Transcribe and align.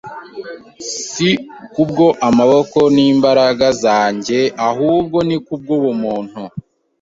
Si 1.09 1.29
kubwo 1.73 2.05
amaboko 2.29 2.79
n’imbaraga 2.95 3.67
zanjye 3.83 4.39
ahubwo 4.69 5.17
ni 5.27 5.37
kubw’ubuntu 5.45 6.41